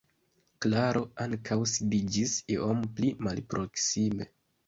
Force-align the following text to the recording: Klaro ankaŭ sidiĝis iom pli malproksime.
Klaro 0.65 1.01
ankaŭ 1.25 1.57
sidiĝis 1.73 2.33
iom 2.55 2.81
pli 2.95 3.13
malproksime. 3.27 4.29